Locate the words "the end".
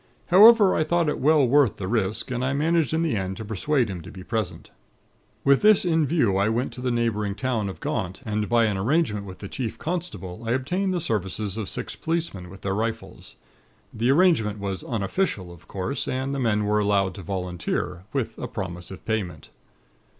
3.03-3.37